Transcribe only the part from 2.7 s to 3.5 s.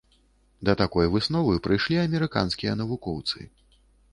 навукоўцы.